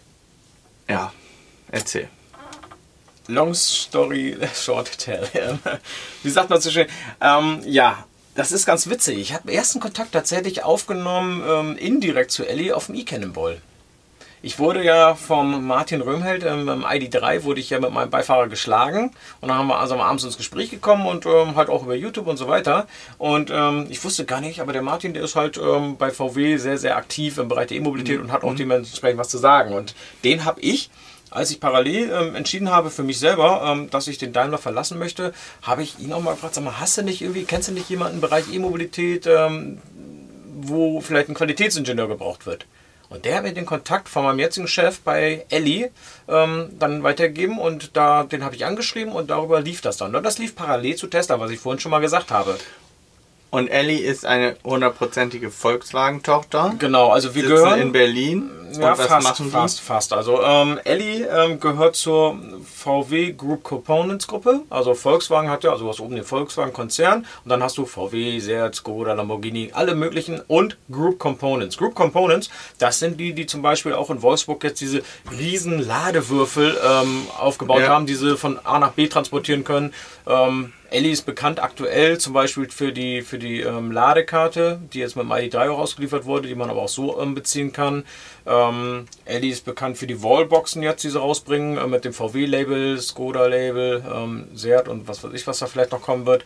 [0.89, 1.13] ja,
[1.71, 2.09] erzähl.
[3.29, 5.29] Long story short tell.
[6.25, 6.89] Wie sagt man so schön?
[7.21, 9.19] Ähm, ja, das ist ganz witzig.
[9.19, 13.61] Ich habe ersten Kontakt tatsächlich aufgenommen, ähm, indirekt zu Ellie auf dem E-Cannonball.
[14.45, 18.49] Ich wurde ja vom Martin Röhmheld ähm, im ID3 wurde ich ja mit meinem Beifahrer
[18.49, 21.95] geschlagen und dann haben wir also abends ins Gespräch gekommen und ähm, halt auch über
[21.95, 22.89] YouTube und so weiter.
[23.19, 26.57] Und ähm, ich wusste gar nicht, aber der Martin, der ist halt ähm, bei VW
[26.57, 28.25] sehr, sehr aktiv im Bereich der E-Mobilität mhm.
[28.25, 28.57] und hat auch mhm.
[28.57, 29.75] dementsprechend was zu sagen.
[29.75, 30.91] Und den habe ich
[31.33, 34.99] als ich parallel ähm, entschieden habe für mich selber, ähm, dass ich den Daimler verlassen
[34.99, 37.73] möchte, habe ich ihn auch mal gefragt, sag mal, hast du nicht irgendwie, kennst du
[37.73, 39.79] nicht jemanden im Bereich E-Mobilität, ähm,
[40.61, 42.67] wo vielleicht ein Qualitätsingenieur gebraucht wird?
[43.09, 45.91] Und der hat mir den Kontakt von meinem jetzigen Chef bei Ellie
[46.29, 50.15] ähm, dann weitergegeben und da, den habe ich angeschrieben und darüber lief das dann.
[50.15, 52.57] Und das lief parallel zu Tesla, was ich vorhin schon mal gesagt habe.
[53.51, 56.75] Und Ellie ist eine hundertprozentige Volkswagen-Tochter.
[56.79, 58.51] Genau, also wir gehören in Berlin.
[58.79, 60.13] Ja, fast, fast, fast.
[60.13, 62.39] Also ähm, Ellie ähm, gehört zur
[62.75, 64.63] VW Group Components Gruppe.
[64.71, 68.39] Also Volkswagen hat ja, also du hast oben den Volkswagen-Konzern und dann hast du VW,
[68.41, 71.77] Seat, Skoda, Lamborghini, alle möglichen und Group Components.
[71.77, 76.77] Group Components, das sind die, die zum Beispiel auch in Wolfsburg jetzt diese riesen Ladewürfel
[76.85, 77.89] ähm, aufgebaut ja.
[77.89, 79.93] haben, die sie von A nach B transportieren können.
[80.27, 85.17] Ähm, Ellie ist bekannt aktuell zum Beispiel für die, für die ähm, Ladekarte, die jetzt
[85.17, 88.05] mit dem ID3 auch ausgeliefert wurde, die man aber auch so ähm, beziehen kann.
[88.47, 93.01] Ähm, Ellie ist bekannt für die Wallboxen jetzt, die sie rausbringen, äh, mit dem VW-Label,
[93.01, 96.45] Skoda-Label, ähm, Seat und was weiß ich, was da vielleicht noch kommen wird.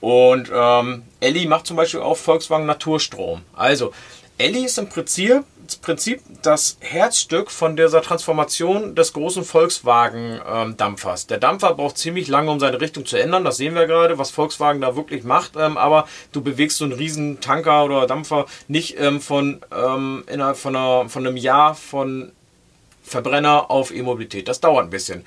[0.00, 3.42] Und ähm, Ellie macht zum Beispiel auch Volkswagen Naturstrom.
[3.54, 3.92] Also,
[4.38, 5.44] Ellie ist im Prinzip
[5.76, 11.26] Prinzip das Herzstück von dieser Transformation des großen Volkswagen-Dampfers.
[11.26, 13.44] der Dampfer braucht ziemlich lange, um seine Richtung zu ändern.
[13.44, 15.56] Das sehen wir gerade, was Volkswagen da wirklich macht.
[15.56, 20.56] Ähm, aber du bewegst so einen riesen Tanker oder Dampfer nicht ähm, von ähm, innerhalb
[20.56, 22.32] von, einer, von einem Jahr von
[23.02, 24.48] Verbrenner auf E-Mobilität.
[24.48, 25.24] Das dauert ein bisschen.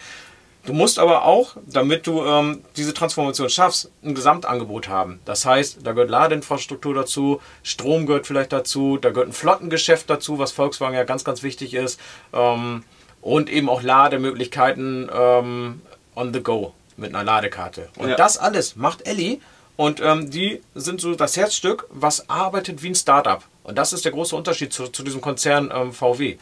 [0.66, 5.20] Du musst aber auch, damit du ähm, diese Transformation schaffst, ein Gesamtangebot haben.
[5.26, 10.38] Das heißt, da gehört Ladeinfrastruktur dazu, Strom gehört vielleicht dazu, da gehört ein Flottengeschäft dazu,
[10.38, 12.00] was Volkswagen ja ganz, ganz wichtig ist.
[12.32, 12.84] Ähm,
[13.22, 15.82] und eben auch Lademöglichkeiten ähm,
[16.16, 17.90] on the go mit einer Ladekarte.
[17.98, 18.16] Und ja.
[18.16, 19.40] das alles macht Ellie.
[19.78, 23.44] Und ähm, die sind so das Herzstück, was arbeitet wie ein Startup.
[23.64, 26.38] Und das ist der große Unterschied zu, zu diesem Konzern ähm, VW.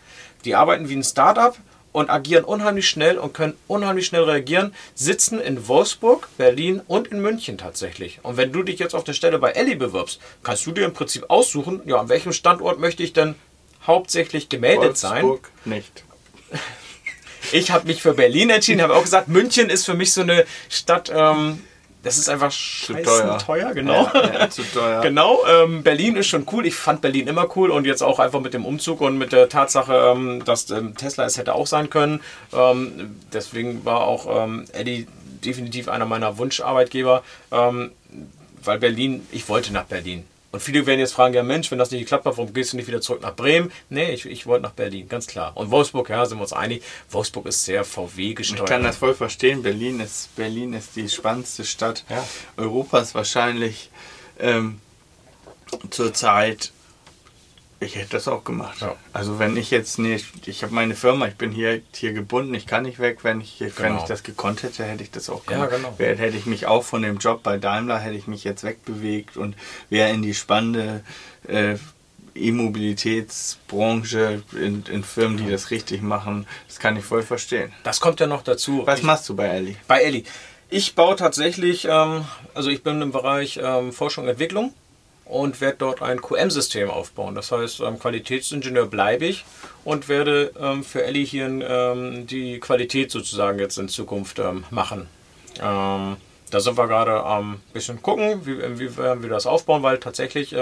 [0.45, 1.55] Die arbeiten wie ein Startup,
[1.91, 7.21] und agieren unheimlich schnell und können unheimlich schnell reagieren, sitzen in Wolfsburg, Berlin und in
[7.21, 8.19] München tatsächlich.
[8.23, 10.93] Und wenn du dich jetzt auf der Stelle bei Elli bewirbst, kannst du dir im
[10.93, 13.36] Prinzip aussuchen, ja, an welchem Standort möchte ich denn
[13.86, 15.23] hauptsächlich gemeldet Wolfsburg sein.
[15.23, 16.04] Wolfsburg nicht.
[17.52, 20.45] Ich habe mich für Berlin entschieden, habe auch gesagt, München ist für mich so eine
[20.67, 21.63] Stadt, ähm,
[22.02, 23.38] das ist einfach scheiße teuer.
[23.40, 24.10] teuer, genau.
[24.14, 25.02] Ja, ja, zu teuer.
[25.04, 25.40] genau.
[25.48, 26.66] Ähm, Berlin ist schon cool.
[26.66, 29.50] Ich fand Berlin immer cool und jetzt auch einfach mit dem Umzug und mit der
[29.50, 32.22] Tatsache, ähm, dass ähm, Tesla es hätte auch sein können.
[32.54, 35.08] Ähm, deswegen war auch ähm, Eddie
[35.44, 37.92] definitiv einer meiner Wunscharbeitgeber, ähm,
[38.64, 40.26] weil Berlin, ich wollte nach Berlin.
[40.52, 42.78] Und viele werden jetzt fragen, ja Mensch, wenn das nicht geklappt hat, warum gehst du
[42.78, 43.72] nicht wieder zurück nach Bremen?
[43.90, 45.56] Nee, ich, ich wollte nach Berlin, ganz klar.
[45.56, 48.62] Und Wolfsburg, ja, sind wir uns einig, Wolfsburg ist sehr VW gesteuert.
[48.62, 49.62] Ich kann das voll verstehen.
[49.62, 52.26] Berlin ist, Berlin ist die spannendste Stadt ja.
[52.58, 53.92] Europas wahrscheinlich
[54.40, 54.80] ähm,
[55.92, 56.72] zurzeit
[57.80, 58.82] ich hätte das auch gemacht.
[58.82, 58.96] Ja.
[59.13, 62.68] Also wenn ich jetzt nicht, ich habe meine Firma, ich bin hier, hier gebunden, ich
[62.68, 63.24] kann nicht weg.
[63.24, 63.74] Wenn ich, genau.
[63.78, 65.72] wenn ich das gekonnt hätte, hätte ich das auch gemacht.
[65.72, 65.96] Ja, genau.
[65.98, 69.56] Hätte ich mich auch von dem Job bei Daimler, hätte ich mich jetzt wegbewegt und
[69.89, 71.04] wäre in die spannende
[71.48, 71.76] äh,
[72.36, 76.48] E-Mobilitätsbranche in, in, Firmen, die das richtig machen.
[76.68, 77.72] Das kann ich voll verstehen.
[77.84, 78.84] Das kommt ja noch dazu.
[78.86, 79.78] Was ich, machst du bei Ellie?
[79.88, 80.24] Bei Ellie.
[80.70, 84.74] Ich baue tatsächlich, ähm, also ich bin im Bereich ähm, Forschung und Entwicklung
[85.30, 87.36] und werde dort ein QM-System aufbauen.
[87.36, 89.46] Das heißt, ähm, Qualitätsingenieur bleibe ich
[89.86, 95.08] und werde ähm, für Ellie hier ähm, die Qualität sozusagen jetzt in Zukunft machen.
[95.62, 100.56] Da sind wir gerade ein bisschen gucken, wie, wie wir das aufbauen, weil tatsächlich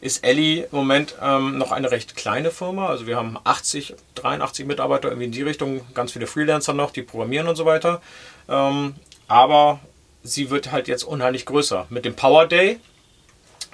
[0.00, 2.88] ist Ellie im Moment ähm, noch eine recht kleine Firma.
[2.88, 7.02] Also wir haben 80, 83 Mitarbeiter irgendwie in die Richtung, ganz viele Freelancer noch, die
[7.02, 8.00] programmieren und so weiter.
[8.48, 8.94] Ähm,
[9.28, 9.80] aber
[10.22, 11.86] sie wird halt jetzt unheimlich größer.
[11.90, 12.80] Mit dem Power Day,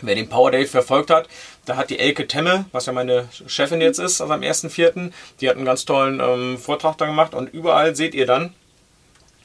[0.03, 1.29] wer den Power Day verfolgt hat,
[1.65, 5.49] da hat die Elke Temme, was ja meine Chefin jetzt ist, also am 1.4., die
[5.49, 8.55] hat einen ganz tollen ähm, Vortrag da gemacht und überall seht ihr dann,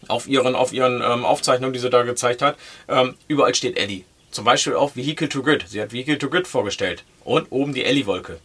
[0.07, 4.03] auf ihren, auf ihren ähm, Aufzeichnungen, die sie da gezeigt hat, ähm, überall steht Ellie.
[4.31, 5.65] Zum Beispiel auch Vehicle to Grid.
[5.67, 7.03] Sie hat Vehicle to Grid vorgestellt.
[7.23, 8.39] Und oben die Ellie-Wolke.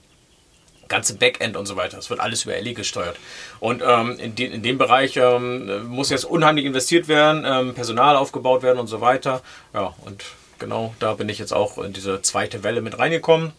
[0.89, 1.99] Ganze Backend und so weiter.
[1.99, 3.17] Es wird alles über Ellie gesteuert.
[3.61, 8.17] Und ähm, in, de in, dem Bereich ähm, muss jetzt unheimlich investiert werden, ähm, Personal
[8.17, 9.43] aufgebaut werden und so weiter.
[9.75, 10.25] Ja, und
[10.59, 13.53] genau da bin ich jetzt auch in diese zweite Welle mit reingekommen.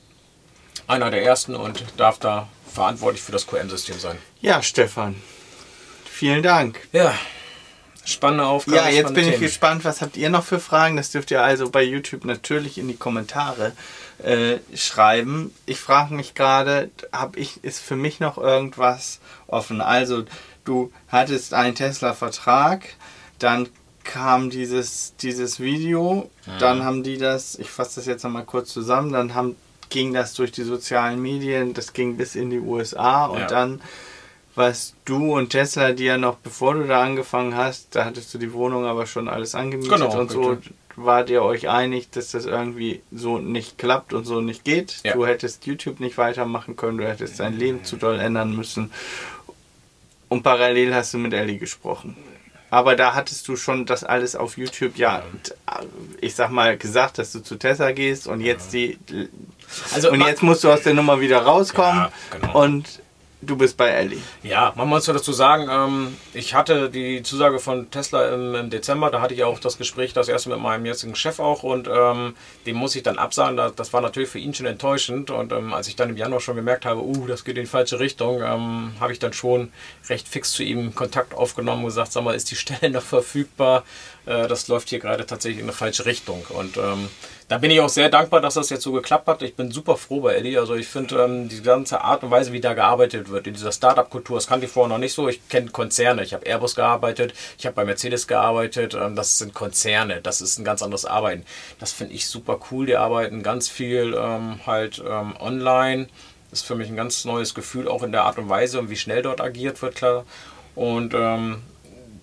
[0.87, 4.17] Einer der ersten und darf da verantwortlich für das QM-System sein.
[4.39, 5.15] Ja, Stefan.
[6.05, 6.87] Vielen Dank.
[6.93, 7.13] Ja,
[8.05, 8.77] spannende Aufgabe.
[8.77, 9.33] Ja, jetzt bin Themen.
[9.33, 10.97] ich gespannt, was habt ihr noch für Fragen?
[10.97, 13.73] Das dürft ihr also bei YouTube natürlich in die Kommentare
[14.23, 15.53] äh, schreiben.
[15.65, 19.81] Ich frage mich gerade, habe ich ist für mich noch irgendwas offen?
[19.81, 20.25] Also
[20.65, 22.87] du hattest einen Tesla-Vertrag,
[23.39, 23.69] dann
[24.07, 26.59] kam dieses, dieses Video, mhm.
[26.59, 29.55] dann haben die das, ich fasse das jetzt nochmal kurz zusammen, dann haben,
[29.89, 33.47] ging das durch die sozialen Medien, das ging bis in die USA und ja.
[33.47, 33.81] dann
[34.57, 38.39] was du und Tesla, die ja noch bevor du da angefangen hast, da hattest du
[38.39, 40.73] die Wohnung aber schon alles angemietet genau, und so, bitte.
[40.95, 45.01] wart ihr euch einig, dass das irgendwie so nicht klappt und so nicht geht.
[45.03, 45.13] Ja.
[45.13, 48.91] Du hättest YouTube nicht weitermachen können, du hättest dein Leben zu doll ändern müssen.
[50.27, 52.17] Und parallel hast du mit Ellie gesprochen.
[52.69, 55.23] Aber da hattest du schon das alles auf YouTube, ja,
[56.19, 58.97] ich sag mal, gesagt, dass du zu Tesla gehst und jetzt die.
[59.93, 62.03] Also, und jetzt musst du aus der Nummer wieder rauskommen.
[62.03, 62.63] Ja, genau.
[62.63, 63.01] Und
[63.47, 64.19] Du bist bei Ellie.
[64.43, 69.09] Ja, man muss dazu sagen, ähm, ich hatte die Zusage von Tesla im, im, Dezember,
[69.09, 72.35] da hatte ich auch das Gespräch, das erste mit meinem jetzigen Chef auch und ähm,
[72.65, 73.55] dem muss ich dann absagen.
[73.55, 76.41] Das, das, war natürlich für ihn schon enttäuschend und ähm, als ich dann im Januar
[76.41, 79.71] schon gemerkt habe, uh, das geht in die falsche Richtung, ähm, habe ich dann schon
[80.09, 83.85] recht fix zu ihm Kontakt aufgenommen und gesagt, sag mal, ist die Stelle noch verfügbar?
[84.27, 87.09] Äh, das läuft hier gerade tatsächlich in eine falsche Richtung und ähm,
[87.47, 89.41] da bin ich auch sehr dankbar, dass das jetzt so geklappt hat.
[89.41, 90.57] Ich bin super froh bei Eddie.
[90.57, 93.71] Also ich finde ähm, die ganze Art und Weise, wie da gearbeitet wird, in dieser
[93.71, 95.29] Startup-Kultur, das kannte ich vorher noch nicht so.
[95.29, 96.23] Ich kenne Konzerne.
[96.23, 98.95] Ich habe Airbus gearbeitet, ich habe bei Mercedes gearbeitet.
[98.95, 100.19] Ähm, das sind Konzerne.
[100.21, 101.45] Das ist ein ganz anderes Arbeiten.
[101.79, 102.85] Das finde ich super cool.
[102.85, 106.09] Die arbeiten ganz viel ähm, halt ähm, online.
[106.49, 108.89] Das ist für mich ein ganz neues Gefühl, auch in der Art und Weise und
[108.89, 110.25] wie schnell dort agiert wird, klar.
[110.75, 111.63] Und ähm,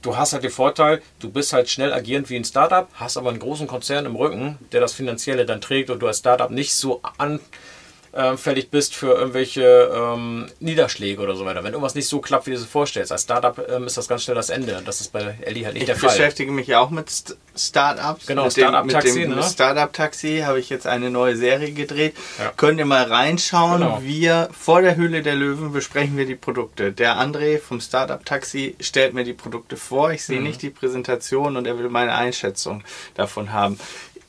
[0.04, 3.30] du hast halt den Vorteil, du bist halt schnell agierend wie ein Startup, hast aber
[3.30, 6.74] einen großen Konzern im Rücken, der das Finanzielle dann trägt und du als Startup nicht
[6.74, 7.40] so an,
[8.36, 11.64] fällig bist für irgendwelche ähm, Niederschläge oder so weiter.
[11.64, 13.10] Wenn irgendwas nicht so klappt, wie du es vorstellst.
[13.10, 14.80] Als Startup ähm, ist das ganz schnell das Ende.
[14.84, 16.10] Das ist bei Ellie halt nicht ich der Fall.
[16.10, 18.26] Ich beschäftige mich ja auch mit St Startups.
[18.26, 19.20] Genau, Startup-Taxi.
[19.20, 19.42] Mit dem, ne?
[19.42, 22.16] Startup-Taxi habe ich jetzt eine neue Serie gedreht.
[22.38, 22.52] Ja.
[22.56, 23.80] Könnt ihr mal reinschauen.
[23.80, 24.02] Genau.
[24.02, 26.92] Wir vor der Höhle der Löwen besprechen wir die Produkte.
[26.92, 30.10] Der André vom Startup-Taxi stellt mir die Produkte vor.
[30.10, 30.46] Ich sehe mhm.
[30.46, 32.82] nicht die Präsentation und er will meine Einschätzung
[33.14, 33.78] davon haben.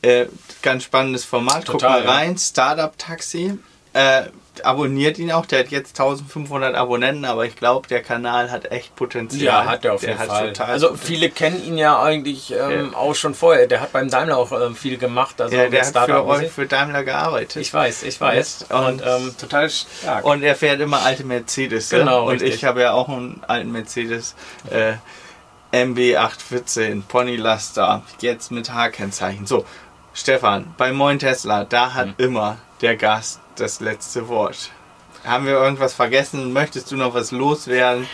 [0.04, 0.28] Äh,
[0.62, 1.66] ganz spannendes Format.
[1.66, 2.32] Total, Guck mal rein.
[2.34, 2.38] Ja.
[2.38, 3.58] Startup Taxi.
[3.96, 4.24] Äh,
[4.62, 5.46] abonniert ihn auch.
[5.46, 9.64] Der hat jetzt 1500 Abonnenten, aber ich glaube, der Kanal hat echt Potenzial.
[9.64, 10.54] Ja, hat er auf jeden Fall.
[10.58, 10.98] also Potenzial.
[10.98, 12.98] viele kennen ihn ja eigentlich ähm, ja.
[12.98, 13.68] auch schon vorher.
[13.68, 15.40] Der hat beim Daimler auch ähm, viel gemacht.
[15.40, 17.56] Also ja, der hat für, euch, für Daimler gearbeitet.
[17.62, 18.66] Ich weiß, ich weiß.
[18.70, 20.26] Und, und ähm, total stark.
[20.26, 21.90] Und er fährt immer alte Mercedes.
[21.90, 22.26] Genau.
[22.26, 22.56] Und richtig.
[22.56, 24.36] ich habe ja auch einen alten Mercedes.
[24.70, 24.96] Äh,
[25.72, 29.46] MB814 Ponylaster, jetzt mit H-Kennzeichen.
[29.46, 29.66] So,
[30.14, 32.14] Stefan, bei Moin Tesla, da hat hm.
[32.18, 34.72] immer der Gast das letzte Wort.
[35.24, 36.54] Haben wir irgendwas vergessen?
[36.54, 38.08] Möchtest du noch was loswerden?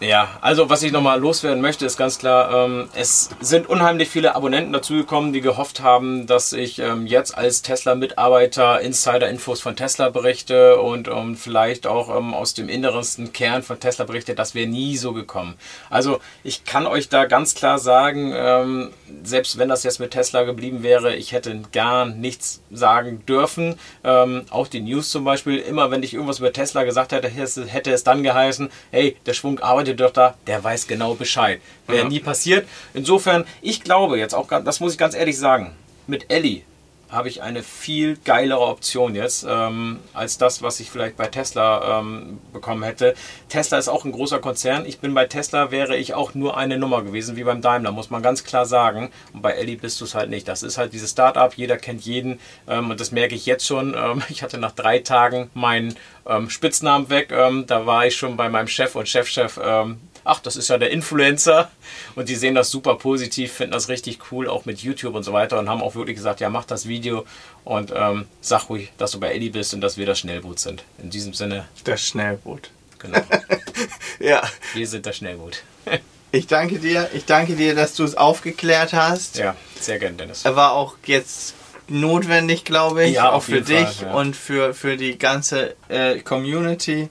[0.00, 4.34] Ja, also was ich nochmal loswerden möchte, ist ganz klar, ähm, es sind unheimlich viele
[4.34, 10.80] Abonnenten dazugekommen, die gehofft haben, dass ich ähm, jetzt als Tesla-Mitarbeiter Insider-Infos von Tesla berichte
[10.80, 14.34] und ähm, vielleicht auch ähm, aus dem innersten Kern von Tesla berichte.
[14.34, 15.56] Das wäre nie so gekommen.
[15.90, 20.44] Also ich kann euch da ganz klar sagen, ähm, selbst wenn das jetzt mit Tesla
[20.44, 23.78] geblieben wäre, ich hätte gar nichts sagen dürfen.
[24.02, 27.92] Ähm, auch die News zum Beispiel, immer wenn ich irgendwas über Tesla gesagt hätte, hätte
[27.92, 31.60] es dann geheißen, hey, der Schwung arbeitet ihr doch da, der weiß genau Bescheid.
[31.86, 32.08] Wäre ja.
[32.08, 32.66] nie passiert.
[32.94, 35.74] Insofern, ich glaube jetzt auch, das muss ich ganz ehrlich sagen,
[36.06, 36.62] mit Ellie
[37.10, 42.00] habe ich eine viel geilere Option jetzt ähm, als das, was ich vielleicht bei Tesla
[42.00, 43.14] ähm, bekommen hätte.
[43.48, 44.86] Tesla ist auch ein großer Konzern.
[44.86, 48.10] Ich bin bei Tesla, wäre ich auch nur eine Nummer gewesen, wie beim Daimler, muss
[48.10, 49.10] man ganz klar sagen.
[49.32, 50.46] Und bei Ellie bist du es halt nicht.
[50.48, 53.94] Das ist halt dieses Startup, jeder kennt jeden ähm, und das merke ich jetzt schon.
[53.94, 55.94] Ähm, ich hatte nach drei Tagen meinen
[56.26, 57.32] ähm, Spitznamen weg.
[57.32, 59.58] Ähm, da war ich schon bei meinem Chef und Chefchef.
[59.58, 61.70] -Chef, ach, das ist ja der Influencer.
[62.14, 65.32] Und die sehen das super positiv, finden das richtig cool, auch mit YouTube und so
[65.32, 65.58] weiter.
[65.58, 67.24] Und haben auch wirklich gesagt, ja, mach das Video
[67.64, 70.84] und ähm, sag ruhig, dass du bei Ellie bist und dass wir das Schnellboot sind.
[71.02, 71.68] In diesem Sinne.
[71.84, 72.70] Das Schnellboot.
[72.98, 73.20] Genau.
[74.20, 74.42] ja.
[74.74, 75.62] Wir sind das Schnellboot.
[76.32, 77.08] ich danke dir.
[77.14, 79.38] Ich danke dir, dass du es aufgeklärt hast.
[79.38, 80.44] Ja, sehr gern, Dennis.
[80.44, 81.54] Er war auch jetzt
[81.90, 84.14] notwendig, glaube ich, Ja, auch für dich Fall, ja.
[84.14, 87.08] und für, für die ganze äh, Community.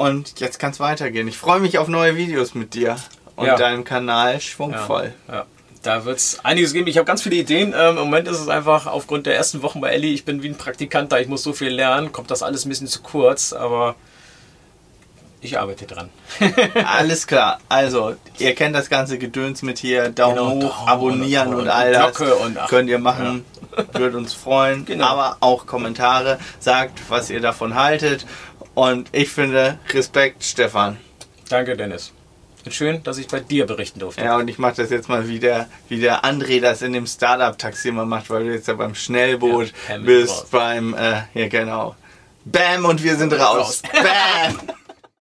[0.00, 1.28] Und jetzt kann es weitergehen.
[1.28, 2.96] Ich freue mich auf neue Videos mit dir
[3.36, 3.56] und Ja.
[3.56, 5.12] deinem Kanal schwungvoll.
[5.28, 5.46] Ja, ja.
[5.82, 6.86] Da wird es einiges geben.
[6.88, 7.72] Ich habe ganz viele Ideen.
[7.76, 10.48] Ähm, Im Moment ist es einfach aufgrund der ersten Wochen bei Ellie, ich bin wie
[10.48, 13.52] ein Praktikant da, ich muss so viel lernen, kommt das alles ein bisschen zu kurz,
[13.54, 13.94] aber
[15.42, 16.10] ich arbeite dran.
[16.84, 17.60] Alles klar.
[17.70, 21.60] Also, ihr kennt das ganze Gedöns mit hier Daumen Genau, hoch, Daumen abonnieren und- und,
[21.62, 22.20] und all das.
[22.20, 23.46] Und ach, Könnt ihr machen.
[23.94, 24.84] Würde uns freuen.
[24.90, 25.06] Genau.
[25.06, 26.38] Aber auch Kommentare.
[26.58, 28.26] Sagt, was ihr davon haltet.
[28.80, 30.96] Und ich finde, Respekt, Stefan.
[31.50, 32.12] Danke, Dennis.
[32.64, 34.22] Und schön, dass ich bei dir berichten durfte.
[34.24, 37.06] Ja, und ich mache das jetzt mal wie der, wie der André das in dem
[37.06, 40.46] Startup-Taxi immer macht, weil du jetzt ja beim Schnellboot Ja, bist, raus.
[40.50, 41.94] beim, äh, ja genau.
[42.46, 43.82] Bam und wir sind raus.
[43.82, 43.82] Raus.
[43.92, 44.60] Bam!